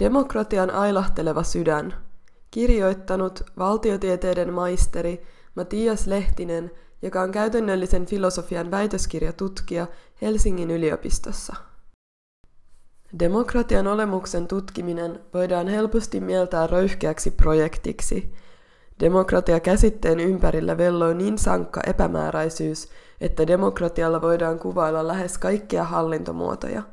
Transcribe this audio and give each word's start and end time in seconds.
Demokratian 0.00 0.70
ailahteleva 0.70 1.42
sydän. 1.42 1.94
Kirjoittanut 2.50 3.42
valtiotieteiden 3.58 4.52
maisteri 4.52 5.26
Matias 5.54 6.06
Lehtinen, 6.06 6.70
joka 7.02 7.20
on 7.20 7.30
käytännöllisen 7.30 8.06
filosofian 8.06 8.70
väitöskirjatutkija 8.70 9.86
Helsingin 10.22 10.70
yliopistossa. 10.70 11.56
Demokratian 13.18 13.86
olemuksen 13.86 14.48
tutkiminen 14.48 15.20
voidaan 15.34 15.68
helposti 15.68 16.20
mieltää 16.20 16.66
röyhkeäksi 16.66 17.30
projektiksi. 17.30 18.34
Demokratia 19.00 19.60
käsitteen 19.60 20.20
ympärillä 20.20 20.78
velloi 20.78 21.14
niin 21.14 21.38
sankka 21.38 21.80
epämääräisyys, 21.86 22.88
että 23.20 23.46
demokratialla 23.46 24.22
voidaan 24.22 24.58
kuvailla 24.58 25.08
lähes 25.08 25.38
kaikkia 25.38 25.84
hallintomuotoja– 25.84 26.82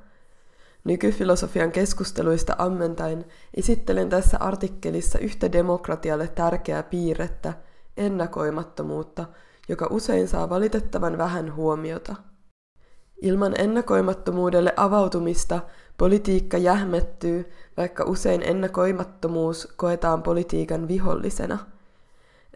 Nykyfilosofian 0.87 1.71
keskusteluista 1.71 2.55
ammentain 2.57 3.25
esittelen 3.53 4.09
tässä 4.09 4.37
artikkelissa 4.39 5.19
yhtä 5.19 5.51
demokratialle 5.51 6.27
tärkeää 6.27 6.83
piirrettä, 6.83 7.53
ennakoimattomuutta, 7.97 9.25
joka 9.69 9.87
usein 9.89 10.27
saa 10.27 10.49
valitettavan 10.49 11.17
vähän 11.17 11.55
huomiota. 11.55 12.15
Ilman 13.21 13.53
ennakoimattomuudelle 13.57 14.73
avautumista 14.75 15.59
politiikka 15.97 16.57
jähmettyy, 16.57 17.49
vaikka 17.77 18.03
usein 18.03 18.41
ennakoimattomuus 18.43 19.73
koetaan 19.77 20.23
politiikan 20.23 20.87
vihollisena– 20.87 21.57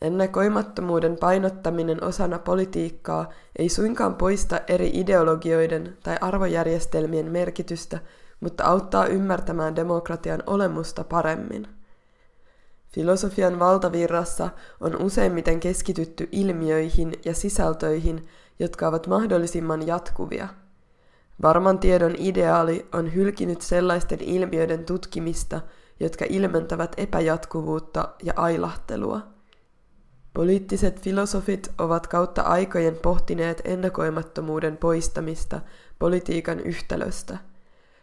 Ennakoimattomuuden 0.02 1.18
painottaminen 1.20 2.04
osana 2.04 2.40
politiikkaa 2.40 3.30
ei 3.56 3.70
suinkaan 3.70 4.16
poista 4.16 4.60
eri 4.68 4.92
ideologioiden 4.94 5.98
tai 6.04 6.18
arvojärjestelmien 6.22 7.32
merkitystä, 7.32 8.00
mutta 8.42 8.64
auttaa 8.64 9.06
ymmärtämään 9.06 9.76
demokratian 9.76 10.44
olemusta 10.48 11.04
paremmin. 11.04 11.68
Filosofian 12.88 13.60
valtavirrassa 13.60 14.50
on 14.80 15.02
useimmiten 15.02 15.60
keskitytty 15.60 16.30
ilmiöihin 16.32 17.14
ja 17.26 17.34
sisältöihin, 17.34 18.28
jotka 18.60 18.88
ovat 18.88 19.08
mahdollisimman 19.08 19.88
jatkuvia. 19.88 20.48
Varman 21.42 21.80
tiedon 21.80 22.16
ideaali 22.18 22.88
on 22.94 23.14
hylkinyt 23.16 23.62
sellaisten 23.62 24.22
ilmiöiden 24.22 24.86
tutkimista, 24.86 25.62
jotka 26.00 26.26
ilmentävät 26.30 26.94
epäjatkuvuutta 26.98 28.10
ja 28.24 28.34
ailahtelua. 28.36 29.22
Poliittiset 30.34 31.02
filosofit 31.02 31.72
ovat 31.78 32.08
kautta 32.08 32.42
aikojen 32.42 32.96
pohtineet 32.96 33.62
ennakoimattomuuden 33.66 34.78
poistamista 34.78 35.62
politiikan 36.00 36.60
yhtälöstä. 36.60 37.38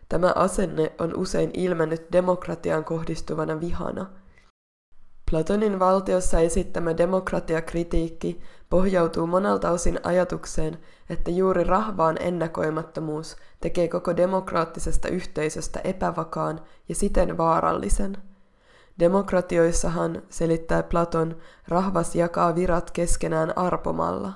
Tämä 0.08 0.32
asenne 0.36 0.92
on 0.98 1.16
usein 1.16 1.50
ilmennyt 1.54 2.12
demokratiaan 2.12 2.84
kohdistuvana 2.84 3.60
vihana. 3.60 4.06
Platonin 5.30 5.78
valtiossa 5.78 6.40
esittämä 6.40 6.96
demokratiakritiikki 6.96 8.40
pohjautuu 8.70 9.26
monelta 9.26 9.70
osin 9.70 10.00
ajatukseen, 10.02 10.78
että 11.10 11.30
juuri 11.30 11.64
rahvaan 11.64 12.16
ennakoimattomuus 12.20 13.36
tekee 13.60 13.88
koko 13.88 14.16
demokraattisesta 14.16 15.08
yhteisöstä 15.08 15.80
epävakaan 15.84 16.60
ja 16.88 16.94
siten 16.94 17.38
vaarallisen– 17.38 18.16
Demokratioissahan, 18.98 20.22
selittää 20.28 20.82
Platon, 20.82 21.36
rahvas 21.68 22.14
jakaa 22.14 22.54
virat 22.54 22.90
keskenään 22.90 23.58
arpomalla. 23.58 24.32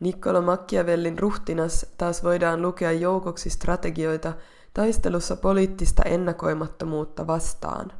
Niccolo 0.00 0.42
Machiavellin 0.42 1.18
ruhtinas 1.18 1.86
taas 1.98 2.24
voidaan 2.24 2.62
lukea 2.62 2.92
joukoksi 2.92 3.50
strategioita 3.50 4.32
taistelussa 4.74 5.36
poliittista 5.36 6.02
ennakoimattomuutta 6.02 7.26
vastaan. 7.26 7.92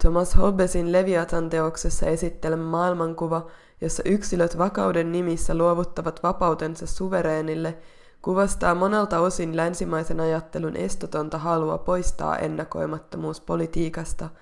Thomas 0.00 0.36
Hobbesin 0.36 0.92
Leviathan 0.92 1.50
teoksessa 1.50 2.06
esittelemä 2.06 2.64
maailmankuva, 2.64 3.46
jossa 3.80 4.02
yksilöt 4.06 4.58
vakauden 4.58 5.12
nimissä 5.12 5.54
luovuttavat 5.54 6.22
vapautensa 6.22 6.86
suvereenille, 6.86 7.78
kuvastaa 8.22 8.74
monelta 8.74 9.20
osin 9.20 9.56
länsimaisen 9.56 10.20
ajattelun 10.20 10.76
estotonta 10.76 11.38
halua 11.38 11.78
poistaa 11.78 12.38
ennakoimattomuus 12.38 13.40
politiikasta– 13.40 14.28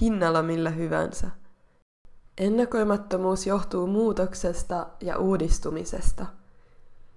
hinnalla 0.00 0.42
millä 0.42 0.70
hyvänsä. 0.70 1.30
Ennakoimattomuus 2.38 3.46
johtuu 3.46 3.86
muutoksesta 3.86 4.86
ja 5.00 5.18
uudistumisesta. 5.18 6.26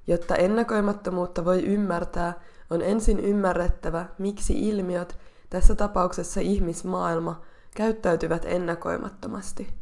Jotta 0.10 0.36
ennakoimattomuutta 0.36 1.46
voi 1.46 1.64
ymmärtää, 1.66 2.34
on 2.70 2.82
ensin 2.82 3.20
ymmärrettävä, 3.20 4.06
miksi 4.18 4.70
ilmiöt, 4.70 5.18
tässä 5.50 5.76
tapauksessa 5.76 6.40
ihmismaailma, 6.40 7.42
käyttäytyvät 7.76 8.46
ennakoimattomasti. 8.46 9.74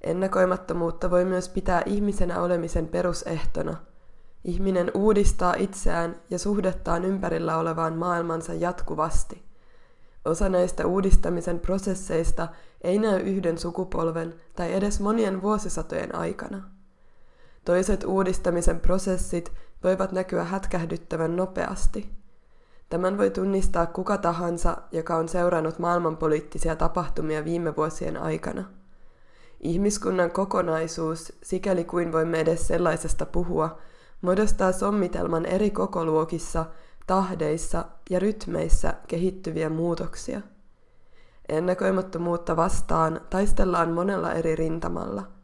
Ennakoimattomuutta 0.00 1.10
voi 1.10 1.24
myös 1.24 1.48
pitää 1.48 1.82
ihmisenä 1.86 2.42
olemisen 2.42 2.88
perusehtona. 2.88 3.76
Ihminen 4.44 4.90
uudistaa 4.94 5.54
itseään 5.54 6.16
ja 6.30 6.38
suhdettaan 6.38 7.04
ympärillä 7.04 7.56
olevaan 7.56 7.94
maailmansa 7.94 8.54
jatkuvasti. 8.54 9.42
Osa 10.24 10.48
näistä 10.48 10.86
uudistamisen 10.86 11.60
prosesseista 11.60 12.48
ei 12.80 12.98
näy 12.98 13.20
yhden 13.20 13.58
sukupolven 13.58 14.34
tai 14.56 14.74
edes 14.74 15.00
monien 15.00 15.42
vuosisatojen 15.42 16.14
aikana. 16.14 16.77
Toiset 17.68 18.04
uudistamisen 18.04 18.80
prosessit 18.80 19.52
voivat 19.84 20.12
näkyä 20.12 20.44
hätkähdyttävän 20.44 21.36
nopeasti. 21.36 22.10
Tämän 22.88 23.18
voi 23.18 23.30
tunnistaa 23.30 23.86
kuka 23.86 24.18
tahansa, 24.18 24.76
joka 24.92 25.16
on 25.16 25.28
seurannut 25.28 25.78
maailmanpoliittisia 25.78 26.76
tapahtumia 26.76 27.44
viime 27.44 27.76
vuosien 27.76 28.16
aikana. 28.16 28.64
Ihmiskunnan 29.60 30.30
kokonaisuus, 30.30 31.32
sikäli 31.42 31.84
kuin 31.84 32.12
voimme 32.12 32.40
edes 32.40 32.66
sellaisesta 32.66 33.26
puhua, 33.26 33.78
muodostaa 34.20 34.72
sommitelman 34.72 35.46
eri 35.46 35.70
kokoluokissa– 35.70 36.66
tahdeissa 37.06 37.84
ja 38.10 38.18
rytmeissä 38.18 38.94
kehittyviä 39.08 39.68
muutoksia. 39.68 40.40
Ennakoimattomuutta 41.48 42.56
vastaan 42.56 43.20
taistellaan 43.30 43.92
monella 43.92 44.32
eri 44.32 44.56
rintamalla. 44.56 45.37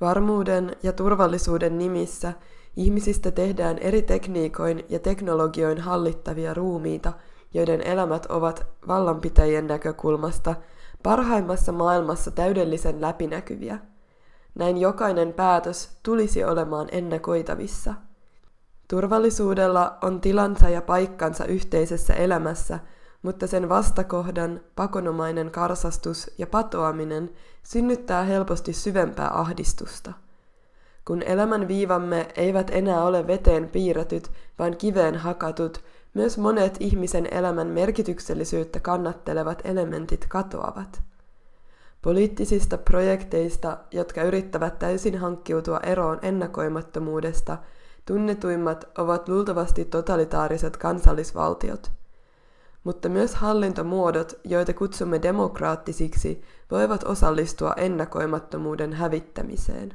Varmuuden 0.00 0.76
ja 0.82 0.92
turvallisuuden 0.92 1.78
nimissä 1.78 2.32
ihmisistä 2.76 3.30
tehdään 3.30 3.78
eri 3.78 4.02
tekniikoin 4.02 4.84
ja 4.88 4.98
teknologioin 4.98 5.80
hallittavia 5.80 6.54
ruumiita, 6.54 7.12
joiden 7.54 7.80
elämät 7.82 8.26
ovat 8.26 8.66
vallanpitäjien 8.88 9.66
näkökulmasta 9.66 10.54
parhaimmassa 11.02 11.72
maailmassa 11.72 12.30
täydellisen 12.30 13.00
läpinäkyviä. 13.00 13.78
Näin 14.54 14.78
jokainen 14.78 15.32
päätös 15.32 15.98
tulisi 16.02 16.44
olemaan 16.44 16.88
ennakoitavissa– 16.92 17.94
Turvallisuudella 18.88 19.98
on 20.02 20.20
tilansa 20.20 20.68
ja 20.68 20.82
paikkansa 20.82 21.44
yhteisessä 21.44 22.14
elämässä, 22.14 22.78
mutta 23.24 23.46
sen 23.46 23.68
vastakohdan, 23.68 24.60
pakonomainen 24.76 25.50
karsastus 25.50 26.30
ja 26.38 26.46
patoaminen 26.46 27.30
synnyttää 27.62 28.24
helposti 28.24 28.72
syvempää 28.72 29.30
ahdistusta. 29.40 30.12
Kun 31.04 31.22
elämän 31.22 31.68
viivamme 31.68 32.28
eivät 32.36 32.70
enää 32.70 33.04
ole 33.04 33.26
veteen 33.26 33.68
piirretyt, 33.68 34.30
vaan 34.58 34.76
kiveen 34.76 35.16
hakatut, 35.16 35.84
myös 36.14 36.38
monet 36.38 36.76
ihmisen 36.80 37.28
elämän 37.30 37.66
merkityksellisyyttä 37.66 38.80
kannattelevat 38.80 39.62
elementit 39.64 40.26
katoavat. 40.28 41.02
Poliittisista 42.02 42.78
projekteista, 42.78 43.78
jotka 43.90 44.22
yrittävät 44.22 44.78
täysin 44.78 45.18
hankkiutua 45.18 45.80
eroon 45.80 46.18
ennakoimattomuudesta– 46.22 47.58
Tunnetuimmat 48.06 48.84
ovat 48.98 49.28
luultavasti 49.28 49.84
totalitaariset 49.84 50.76
kansallisvaltiot. 50.76 51.90
Mutta 52.84 53.08
myös 53.08 53.34
hallintomuodot, 53.34 54.40
joita 54.44 54.72
kutsumme 54.72 55.22
demokraattisiksi, 55.22 56.42
voivat 56.70 57.04
osallistua 57.04 57.72
ennakoimattomuuden 57.76 58.92
hävittämiseen. 58.92 59.94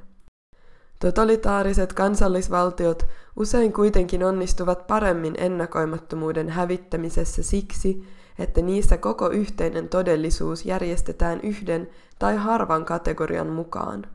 Totalitaariset 1.00 1.94
kansallisvaltiot 1.94 3.06
usein 3.36 3.74
kuitenkin 3.74 4.24
onnistuvat 4.24 4.88
paremmin 4.88 5.34
ennakoimattomuuden 5.38 6.50
hävittämisessä 6.50 7.44
siksi, 7.44 8.08
että 8.40 8.62
niissä 8.62 8.98
koko 8.98 9.30
yhteinen 9.30 9.90
todellisuus 9.90 10.66
järjestetään 10.66 11.40
yhden 11.44 11.90
tai 12.20 12.36
harvan 12.36 12.86
kategorian 12.86 13.48
mukaan. 13.48 14.06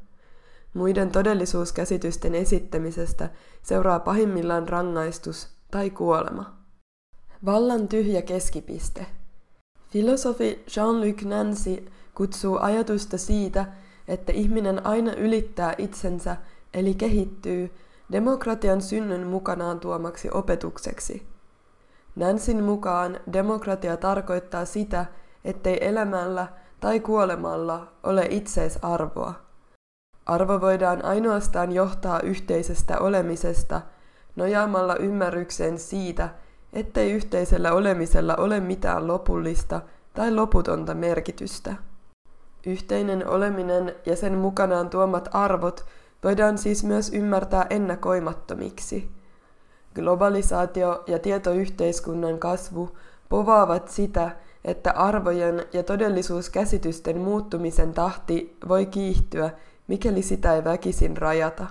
Muiden 0.75 1.11
todellisuuskäsitysten 1.11 2.35
esittämisestä 2.35 3.31
seuraa 3.63 4.01
pahimmillaan 4.01 4.69
rangaistus 4.69 5.49
tai 5.71 5.91
kuolema. 5.91 6.54
Vallan 7.45 7.89
tyhjä 7.89 8.23
keskipiste. 8.23 9.07
Filosofi 9.91 10.65
Jean-Luc 10.77 11.25
Nancy 11.25 11.87
kutsuu 12.15 12.59
ajatusta 12.61 13.19
siitä, 13.19 13.67
että 14.09 14.33
ihminen 14.33 14.87
aina 14.87 15.13
ylittää 15.13 15.75
itsensä 15.79 16.37
eli 16.75 16.95
kehittyy 16.95 17.71
demokratian 18.13 18.83
synnyn 18.83 19.27
mukanaan 19.27 19.81
tuomaksi 19.81 20.29
opetukseksi. 20.33 21.27
Nansyn 22.17 22.65
mukaan 22.65 23.21
demokratia 23.33 23.97
tarkoittaa 23.97 24.65
sitä, 24.65 25.07
ettei 25.45 25.79
elämällä 25.81 26.47
tai 26.81 27.01
kuolemalla 27.01 27.93
ole 28.03 28.27
itseisarvoa. 28.31 29.35
Arvo 30.27 30.61
voidaan 30.61 31.05
ainoastaan 31.05 31.73
johtaa 31.73 32.21
yhteisestä 32.21 32.99
olemisesta 32.99 33.81
nojaamalla 34.37 34.97
ymmärrykseen 34.97 35.79
siitä, 35.79 36.29
ettei 36.75 37.13
yhteisellä 37.13 37.73
olemisella 37.73 38.37
ole 38.37 38.61
mitään 38.61 39.07
lopullista 39.07 39.81
tai 40.15 40.35
loputonta 40.35 40.95
merkitystä. 40.95 41.75
Yhteinen 42.67 43.29
oleminen 43.29 43.95
ja 44.07 44.17
sen 44.17 44.39
mukanaan 44.39 44.91
tuomat 44.91 45.29
arvot 45.33 45.85
voidaan 46.25 46.59
siis 46.59 46.85
myös 46.85 47.11
ymmärtää 47.13 47.67
ennakoimattomiksi. 47.71 49.11
Globalisaatio 49.95 51.05
ja 51.07 51.19
tietoyhteiskunnan 51.19 52.39
kasvu 52.39 52.97
povaavat 53.29 53.89
sitä, 53.89 54.31
että 54.65 54.93
arvojen 54.93 55.67
ja 55.73 55.83
todellisuuskäsitysten 55.83 57.19
muuttumisen 57.19 57.93
tahti 57.93 58.57
voi 58.69 58.87
kiihtyä, 58.87 59.51
mikäli 59.89 60.23
sitä 60.23 60.55
ei 60.55 60.65
väkisin 60.65 61.17
rajata. 61.17 61.67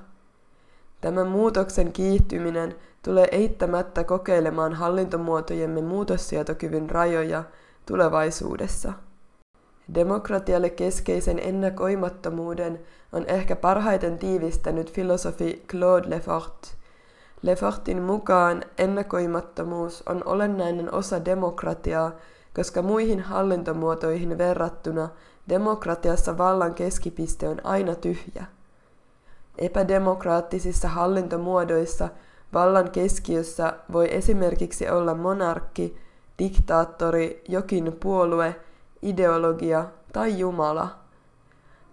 Tämän 1.02 1.28
muutoksen 1.28 1.92
kiihtyminen 1.92 2.76
tulee 3.04 3.28
eittämättä 3.32 4.04
kokeilemaan 4.04 4.74
hallintomuotojemme 4.74 5.82
muutossietokyvyn 5.82 6.90
rajoja 6.90 7.44
tulevaisuudessa. 7.86 8.94
Demokratialle 9.94 10.70
keskeisen 10.70 11.40
ennakoimattomuuden 11.40 12.80
on 13.14 13.26
ehkä 13.28 13.56
parhaiten 13.56 14.18
tiivistänyt 14.18 14.94
filosofi 14.94 15.64
Claude 15.68 16.10
Lefort. 16.10 16.76
Lefortin 17.42 18.02
mukaan 18.02 18.64
ennakoimattomuus 18.78 20.04
on 20.08 20.22
olennainen 20.26 20.94
osa 20.94 21.26
demokratiaa, 21.26 22.12
koska 22.56 22.82
muihin 22.82 23.20
hallintomuotoihin 23.20 24.38
verrattuna 24.38 25.10
demokratiassa 25.50 26.38
vallan 26.38 26.74
keskipiste 26.74 27.50
on 27.50 27.66
aina 27.66 27.96
tyhjä. 27.96 28.46
Epädemokraattisissa 29.58 30.88
hallintomuodoissa 30.88 32.10
vallan 32.54 32.92
keskiössä 32.92 33.74
voi 33.92 34.16
esimerkiksi 34.16 34.90
olla 34.90 35.14
monarkki, 35.14 35.98
diktaattori, 36.40 37.44
jokin 37.48 37.98
puolue, 38.00 38.56
ideologia 39.02 39.86
tai 40.14 40.40
Jumala. 40.40 40.88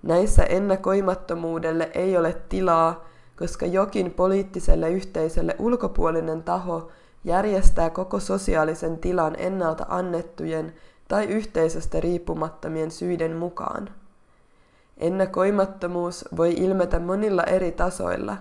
Näissä 0.02 0.42
ennakoimattomuudelle 0.42 1.90
ei 1.94 2.16
ole 2.16 2.36
tilaa, 2.48 3.04
koska 3.38 3.66
jokin 3.66 4.10
poliittiselle 4.10 4.90
yhteisölle 4.90 5.56
ulkopuolinen 5.58 6.42
taho 6.42 6.90
järjestää 7.24 7.90
koko 7.90 8.20
sosiaalisen 8.20 8.98
tilan 8.98 9.34
ennalta 9.38 9.86
annettujen 9.88 10.74
tai 11.08 11.24
yhteisöstä 11.24 12.00
riippumattomien 12.00 12.90
syiden 12.90 13.36
mukaan. 13.36 13.90
Ennakoimattomuus 14.98 16.24
voi 16.36 16.52
ilmetä 16.52 16.98
monilla 16.98 17.44
eri 17.44 17.72
tasoilla. 17.72 18.36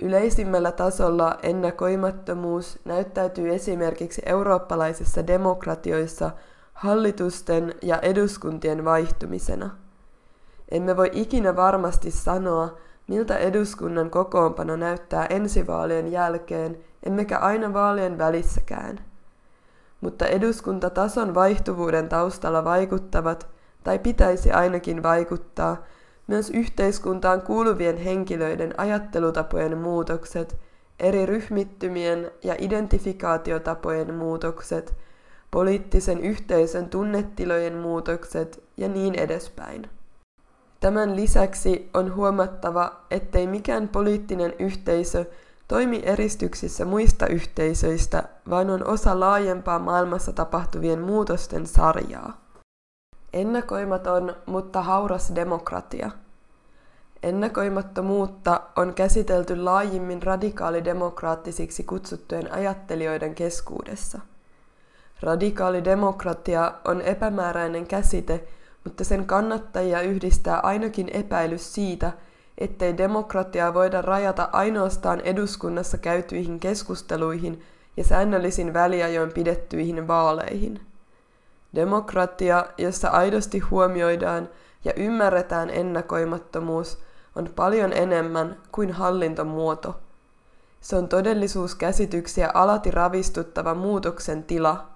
Yleisimmällä 0.00 0.72
tasolla 0.72 1.38
ennakoimattomuus 1.42 2.78
näyttäytyy 2.84 3.54
esimerkiksi 3.54 4.22
eurooppalaisissa 4.26 5.26
demokratioissa 5.26 6.30
hallitusten 6.72 7.74
ja 7.82 7.98
eduskuntien 7.98 8.84
vaihtumisena. 8.84 9.70
Emme 10.70 10.96
voi 10.96 11.10
ikinä 11.12 11.56
varmasti 11.56 12.10
sanoa, 12.10 12.78
miltä 13.08 13.36
eduskunnan 13.36 14.10
kokoonpano 14.10 14.76
näyttää 14.76 15.26
ensivaalien 15.26 16.12
jälkeen, 16.12 16.78
emmekä 17.02 17.38
aina 17.38 17.72
vaalien 17.72 18.18
välissäkään. 18.18 19.00
Mutta 20.00 20.26
eduskuntatason 20.26 21.34
vaihtuvuuden 21.34 22.08
taustalla 22.08 22.64
vaikuttavat, 22.64 23.46
tai 23.84 23.98
pitäisi 23.98 24.52
ainakin 24.52 25.02
vaikuttaa, 25.02 25.76
myös 26.26 26.50
yhteiskuntaan 26.50 27.42
kuuluvien 27.42 27.96
henkilöiden 27.96 28.74
ajattelutapojen 28.76 29.78
muutokset, 29.78 30.56
eri 31.00 31.26
ryhmittymien 31.26 32.30
ja 32.42 32.54
identifikaatiotapojen 32.58 34.14
muutokset, 34.14 34.94
poliittisen 35.50 36.20
yhteisön 36.20 36.88
tunnetilojen 36.88 37.74
muutokset 37.74 38.62
ja 38.76 38.88
niin 38.88 39.14
edespäin. 39.14 39.90
Tämän 40.80 41.16
lisäksi 41.16 41.90
on 41.94 42.14
huomattava, 42.14 43.00
ettei 43.10 43.46
mikään 43.46 43.88
poliittinen 43.88 44.54
yhteisö 44.58 45.24
toimi 45.68 46.02
eristyksissä 46.04 46.84
muista 46.84 47.26
yhteisöistä, 47.26 48.22
vaan 48.50 48.70
on 48.70 48.86
osa 48.86 49.20
laajempaa 49.20 49.78
maailmassa 49.78 50.32
tapahtuvien 50.32 51.00
muutosten 51.00 51.66
sarjaa. 51.66 52.43
Ennakoimaton, 53.34 54.36
mutta 54.46 54.82
hauras 54.82 55.32
demokratia. 55.34 56.10
Ennakoimattomuutta 57.22 58.60
on 58.76 58.94
käsitelty 58.94 59.56
laajimmin 59.56 60.22
radikaalidemokraattisiksi 60.22 61.84
kutsuttujen 61.84 62.52
ajattelijoiden 62.52 63.34
keskuudessa. 63.34 64.20
Radikaalidemokratia 65.20 66.72
on 66.84 67.00
epämääräinen 67.00 67.86
käsite, 67.86 68.44
mutta 68.84 69.04
sen 69.04 69.26
kannattajia 69.26 70.00
yhdistää 70.00 70.60
ainakin 70.60 71.08
epäilys 71.08 71.74
siitä, 71.74 72.12
ettei 72.58 72.96
demokratiaa 72.96 73.74
voida 73.74 74.02
rajata 74.02 74.48
ainoastaan 74.52 75.20
eduskunnassa 75.20 75.98
käytyihin 75.98 76.60
keskusteluihin 76.60 77.62
ja 77.96 78.04
säännöllisin 78.04 78.74
väliajoin 78.74 79.32
pidettyihin 79.32 80.08
vaaleihin. 80.08 80.80
Demokratia, 81.74 82.66
jossa 82.78 83.08
aidosti 83.08 83.58
huomioidaan 83.58 84.48
ja 84.84 84.92
ymmärretään 84.96 85.70
ennakoimattomuus, 85.70 86.98
on 87.36 87.50
paljon 87.56 87.92
enemmän 87.92 88.56
kuin 88.72 88.92
hallintomuoto. 88.92 89.96
Se 90.80 90.96
on 90.96 91.08
todellisuuskäsityksiä 91.08 92.50
alati 92.54 92.90
ravistuttava 92.90 93.74
muutoksen 93.74 94.44
tila– 94.44 94.84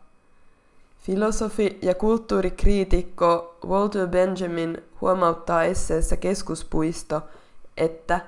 Filosofi 1.09 1.79
ja 1.83 1.95
kulttuurikriitikko 1.95 3.57
Walter 3.67 4.09
Benjamin 4.09 4.83
huomauttaa 5.01 5.65
esseessä 5.65 6.17
Keskuspuisto, 6.17 7.23
että 7.77 8.21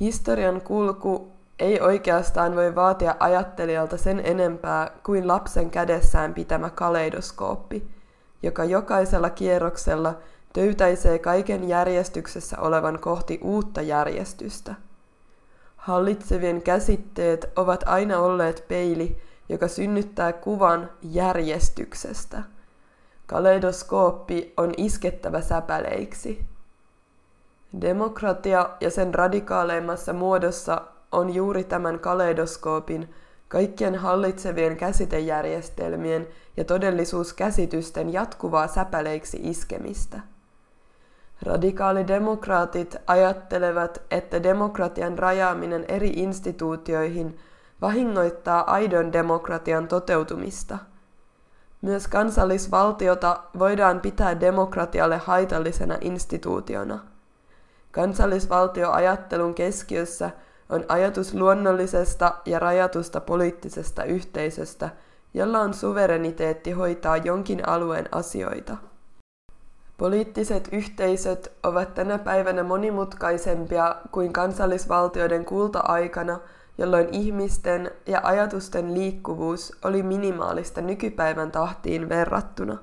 historian 0.00 0.60
kulku 0.60 1.32
ei 1.60 1.80
oikeastaan 1.80 2.56
voi 2.56 2.74
vaatia 2.74 3.16
ajattelijalta 3.18 3.96
sen 3.96 4.20
enempää 4.24 4.90
kuin 5.04 5.28
lapsen 5.28 5.70
kädessään 5.70 6.34
pitämä 6.34 6.70
kaleidoskooppi, 6.70 7.90
joka 8.42 8.64
jokaisella 8.64 9.30
kierroksella 9.30 10.18
töytäisee 10.52 11.18
kaiken 11.18 11.68
järjestyksessä 11.68 12.60
olevan 12.60 12.98
kohti 12.98 13.40
uutta 13.42 13.82
järjestystä. 13.82 14.74
Hallitsevien 15.76 16.62
käsitteet 16.62 17.52
ovat 17.56 17.84
aina 17.86 18.18
olleet 18.18 18.64
peili, 18.68 19.22
joka 19.48 19.68
synnyttää 19.68 20.32
kuvan 20.32 20.90
järjestyksestä. 21.02 22.42
Kaleidoskooppi 23.26 24.54
on 24.56 24.72
iskettävä 24.76 25.40
säpäleiksi. 25.40 26.44
Demokratia 27.80 28.70
ja 28.80 28.90
sen 28.90 29.14
radikaaleimmassa 29.14 30.12
muodossa 30.12 30.82
on 31.12 31.34
juuri 31.34 31.64
tämän 31.64 31.98
kaleidoskoopin, 31.98 33.14
kaikkien 33.48 33.94
hallitsevien 33.94 34.76
käsitejärjestelmien 34.76 36.28
ja 36.56 36.64
todellisuuskäsitysten 36.64 38.12
jatkuvaa 38.12 38.66
säpäleiksi 38.66 39.40
iskemistä. 39.42 40.20
Radikaalidemokraatit 41.42 42.96
ajattelevat, 43.06 44.02
että 44.10 44.42
demokratian 44.42 45.18
rajaaminen 45.18 45.84
eri 45.88 46.08
instituutioihin– 46.08 47.36
vahingoittaa 47.80 48.72
aidon 48.72 49.12
demokratian 49.12 49.88
toteutumista. 49.88 50.78
Myös 51.82 52.08
kansallisvaltiota 52.08 53.42
voidaan 53.58 54.00
pitää 54.00 54.40
demokratialle 54.40 55.18
haitallisena 55.18 55.98
instituutiona. 56.00 56.98
Kansallisvaltioajattelun 57.90 59.54
keskiössä 59.54 60.30
on 60.70 60.84
ajatus 60.88 61.34
luonnollisesta 61.34 62.34
ja 62.46 62.58
rajatusta 62.58 63.20
poliittisesta 63.20 64.04
yhteisöstä, 64.04 64.90
jolla 65.34 65.60
on 65.60 65.74
suvereniteetti 65.74 66.70
hoitaa 66.70 67.16
jonkin 67.16 67.68
alueen 67.68 68.08
asioita. 68.12 68.76
Poliittiset 69.98 70.68
yhteisöt 70.72 71.52
ovat 71.62 71.94
tänä 71.94 72.18
päivänä 72.18 72.62
monimutkaisempia 72.62 73.96
kuin 74.10 74.32
kansallisvaltioiden 74.32 75.44
kulta-aikana– 75.44 76.40
jolloin 76.80 77.08
ihmisten 77.12 77.90
ja 78.06 78.20
ajatusten 78.22 78.94
liikkuvuus 78.94 79.72
oli 79.84 80.02
minimaalista 80.02 80.80
nykypäivän 80.80 81.50
tahtiin 81.50 82.08
verrattuna. 82.08 82.78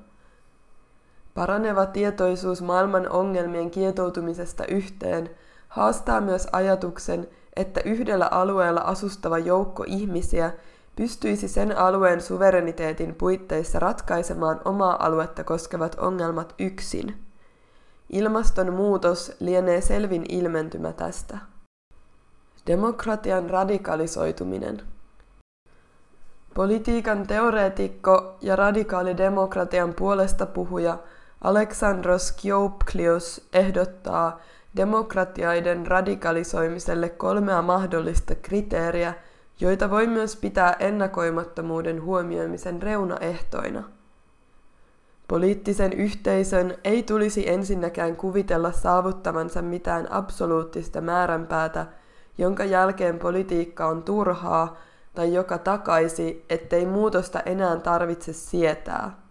Paraneva 1.34 1.86
tietoisuus 1.86 2.62
maailman 2.62 3.10
ongelmien 3.10 3.72
kietoutumisesta 3.72 4.66
yhteen 4.66 5.30
haastaa 5.68 6.22
myös 6.22 6.48
ajatuksen, 6.52 7.28
että 7.58 7.82
yhdellä 7.86 8.28
alueella 8.32 8.82
asustava 8.82 9.38
joukko 9.38 9.84
ihmisiä 9.88 10.52
pystyisi 10.96 11.48
sen 11.48 11.78
alueen 11.78 12.22
suvereniteetin 12.22 13.16
puitteissa 13.16 13.80
ratkaisemaan 13.80 14.62
omaa 14.66 15.06
aluetta 15.06 15.44
koskevat 15.44 15.96
ongelmat 15.96 16.56
yksin. 16.60 17.18
Ilmastonmuutos 18.10 19.36
lienee 19.40 19.82
selvin 19.82 20.26
ilmentymä 20.30 20.94
tästä. 20.94 21.38
Demokratian 22.68 23.50
radikalisoituminen. 23.50 24.82
Politiikan 26.54 27.28
teoreetikko 27.28 28.36
ja 28.42 28.56
radikaalidemokratian 28.56 29.94
puolesta 29.94 30.46
puhuja 30.46 30.98
Aleksandros 31.44 32.32
Kiouklios 32.32 33.48
ehdottaa 33.54 34.40
demokratiaiden 34.78 35.88
radikalisoimiselle 35.88 37.10
kolmea 37.10 37.62
mahdollista 37.62 38.36
kriteeriä, 38.36 39.14
joita 39.60 39.90
voi 39.90 40.08
myös 40.08 40.36
pitää 40.36 40.76
ennakoimattomuuden 40.80 42.04
huomioimisen 42.04 42.82
reunaehtoina. 42.82 43.84
Poliittisen 45.28 45.94
yhteisön 45.94 46.78
ei 46.84 47.04
tulisi 47.04 47.50
ensinnäkään 47.50 48.16
kuvitella 48.16 48.72
saavuttavansa 48.72 49.62
mitään 49.62 50.12
absoluuttista 50.12 51.02
määränpäätä, 51.02 51.86
jonka 52.38 52.66
jälkeen 52.66 53.20
politiikka 53.20 53.88
on 53.88 54.04
turhaa 54.04 54.78
tai 55.16 55.34
joka 55.34 55.58
takaisi, 55.58 56.46
ettei 56.50 56.86
muutosta 56.86 57.40
enää 57.40 57.76
tarvitse 57.76 58.34
sietää. 58.34 59.27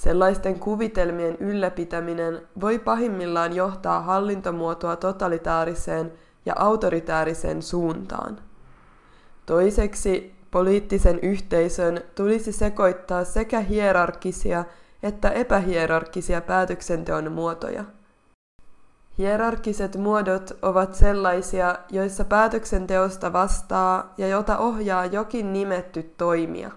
Sellaisten 0.00 0.58
kuvitelmien 0.60 1.36
ylläpitäminen 1.40 2.42
voi 2.60 2.78
pahimmillaan 2.78 3.52
johtaa 3.52 4.00
hallintomuotoa 4.00 4.96
totalitaariseen 4.96 6.12
ja 6.46 6.52
autoritääriseen 6.56 7.62
suuntaan. 7.62 8.38
Toiseksi 9.46 10.34
poliittisen 10.50 11.18
yhteisön 11.22 12.00
tulisi 12.14 12.52
sekoittaa 12.52 13.24
sekä 13.24 13.60
hierarkisia 13.60 14.64
että 15.02 15.30
epähierarkisia 15.30 16.40
päätöksenteon 16.40 17.32
muotoja. 17.32 17.84
Hierarkiset 19.18 19.96
muodot 19.96 20.58
ovat 20.62 20.94
sellaisia, 20.94 21.74
joissa 21.90 22.24
päätöksenteosta 22.24 23.32
vastaa 23.32 24.14
ja 24.18 24.28
jota 24.28 24.58
ohjaa 24.58 25.06
jokin 25.06 25.52
nimetty 25.52 26.02
toimija. 26.02 26.70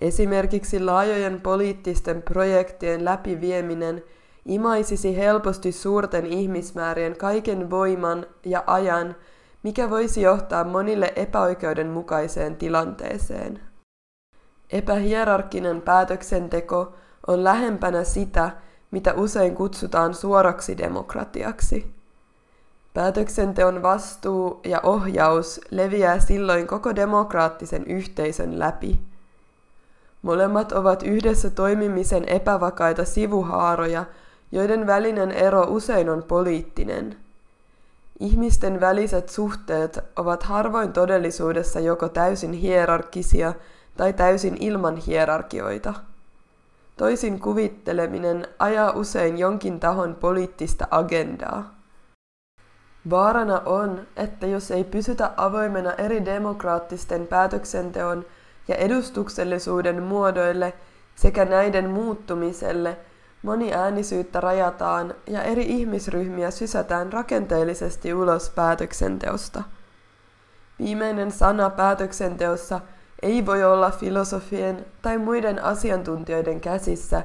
Esimerkiksi 0.00 0.84
laajojen 0.84 1.40
poliittisten 1.40 2.22
projektien 2.22 3.04
läpivieminen 3.04 4.02
imaisisi 4.46 5.16
helposti 5.16 5.72
suurten 5.72 6.26
ihmismäärien 6.26 7.16
kaiken 7.16 7.70
voiman 7.70 8.26
ja 8.44 8.64
ajan, 8.66 9.16
mikä 9.62 9.90
voisi 9.90 10.22
johtaa 10.22 10.64
monille 10.64 11.12
epäoikeudenmukaiseen 11.16 12.56
tilanteeseen. 12.56 13.60
Epähierarkkinen 14.70 15.80
päätöksenteko 15.80 16.94
on 17.26 17.44
lähempänä 17.44 18.04
sitä, 18.04 18.50
mitä 18.90 19.14
usein 19.14 19.54
kutsutaan 19.54 20.14
suoraksi 20.14 20.78
demokratiaksi. 20.78 21.94
Päätöksenteon 22.94 23.82
vastuu 23.82 24.60
ja 24.64 24.80
ohjaus 24.82 25.60
leviää 25.70 26.20
silloin 26.20 26.66
koko 26.66 26.96
demokraattisen 26.96 27.84
yhteisön 27.86 28.58
läpi. 28.58 29.00
Molemmat 30.24 30.72
ovat 30.72 31.02
yhdessä 31.02 31.50
toimimisen 31.50 32.28
epävakaita 32.28 33.04
sivuhaaroja, 33.04 34.04
joiden 34.52 34.86
välinen 34.86 35.30
ero 35.32 35.66
usein 35.68 36.10
on 36.10 36.22
poliittinen. 36.22 37.16
Ihmisten 38.20 38.80
väliset 38.80 39.28
suhteet 39.28 39.98
ovat 40.16 40.42
harvoin 40.42 40.92
todellisuudessa 40.92 41.80
joko 41.80 42.08
täysin 42.08 42.52
hierarkisia 42.52 43.52
tai 43.96 44.12
täysin 44.12 44.56
ilman 44.60 44.96
hierarkioita. 44.96 45.94
Toisin 46.96 47.40
kuvitteleminen 47.40 48.48
ajaa 48.58 48.92
usein 48.92 49.38
jonkin 49.38 49.80
tahon 49.80 50.14
poliittista 50.14 50.88
agendaa. 50.90 51.74
Vaarana 53.10 53.62
on, 53.64 54.00
että 54.16 54.46
jos 54.46 54.70
ei 54.70 54.84
pysytä 54.84 55.30
avoimena 55.36 55.92
eri 55.92 56.24
demokraattisten 56.24 57.26
päätöksenteon 57.26 58.24
ja 58.68 58.74
edustuksellisuuden 58.74 60.02
muodoille 60.02 60.72
sekä 61.14 61.44
näiden 61.44 61.90
muuttumiselle, 61.90 62.96
moniäänisyyttä 63.42 64.40
rajataan 64.40 65.14
ja 65.26 65.42
eri 65.42 65.62
ihmisryhmiä 65.62 66.50
sysätään 66.50 67.12
rakenteellisesti 67.12 68.14
ulos 68.14 68.50
päätöksenteosta. 68.50 69.62
Viimeinen 70.78 71.30
sana 71.32 71.70
päätöksenteossa– 71.70 72.80
ei 73.24 73.46
voi 73.46 73.64
olla 73.64 73.90
filosofien 73.90 74.86
tai 75.02 75.18
muiden 75.18 75.64
asiantuntijoiden 75.64 76.60
käsissä, 76.60 77.22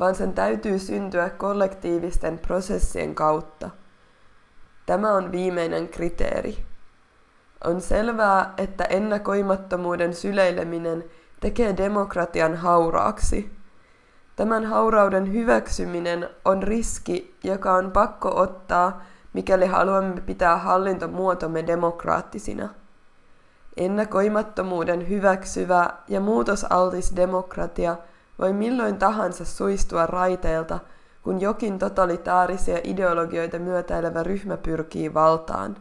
vaan 0.00 0.14
sen 0.14 0.32
täytyy 0.32 0.78
syntyä 0.78 1.30
kollektiivisten 1.30 2.38
prosessien 2.38 3.14
kautta. 3.14 3.70
Tämä 4.86 5.12
on 5.12 5.32
viimeinen 5.32 5.88
kriteeri. 5.88 6.58
On 7.64 7.80
selvää, 7.80 8.54
että 8.58 8.84
ennakoimattomuuden 8.84 10.14
syleileminen 10.14 11.04
tekee 11.40 11.76
demokratian 11.76 12.56
hauraaksi. 12.56 13.52
Tämän 14.36 14.64
haurauden 14.64 15.32
hyväksyminen 15.32 16.28
on 16.44 16.62
riski, 16.62 17.34
joka 17.44 17.74
on 17.74 17.90
pakko 17.90 18.40
ottaa, 18.40 19.02
mikäli 19.32 19.66
haluamme 19.66 20.20
pitää 20.20 20.56
hallintomuotomme 20.56 21.66
demokraattisina. 21.66 22.68
Ennakoimattomuuden 23.76 25.08
hyväksyvä 25.08 25.90
ja 26.08 26.20
muutosaltis 26.20 27.16
demokratia 27.16 27.96
voi 28.38 28.52
milloin 28.52 28.98
tahansa 28.98 29.44
suistua 29.44 30.06
raiteilta, 30.06 30.78
kun 31.22 31.40
jokin 31.40 31.78
totalitaarisia 31.78 32.78
ideologioita 32.84 33.58
myötäilevä 33.58 34.22
ryhmä 34.22 34.56
pyrkii 34.56 35.14
valtaan. 35.14 35.76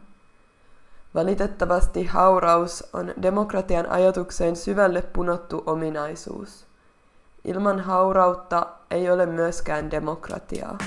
Valitettavasti 1.16 2.06
hauraus 2.06 2.90
on 2.94 3.14
demokratian 3.22 3.92
ajatukseen 3.92 4.56
syvälle 4.56 5.02
punottu 5.02 5.64
ominaisuus. 5.66 6.66
Ilman 7.46 7.80
haurautta 7.80 8.66
ei 8.92 9.10
ole 9.10 9.26
myöskään 9.26 9.92
demokratiaa. 9.92 10.78